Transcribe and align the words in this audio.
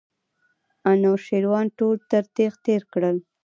انوشیروان 0.89 1.65
ټول 1.77 1.95
تر 2.11 2.23
تېغ 2.35 2.53
تېر 2.65 2.81
کړل. 2.93 3.17